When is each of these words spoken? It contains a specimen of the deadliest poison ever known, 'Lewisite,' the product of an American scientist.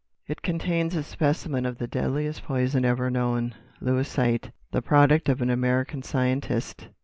It 0.27 0.41
contains 0.41 0.95
a 0.95 1.03
specimen 1.03 1.63
of 1.63 1.77
the 1.77 1.85
deadliest 1.85 2.41
poison 2.45 2.83
ever 2.83 3.11
known, 3.11 3.53
'Lewisite,' 3.79 4.49
the 4.71 4.81
product 4.81 5.29
of 5.29 5.43
an 5.43 5.51
American 5.51 6.01
scientist. 6.01 6.87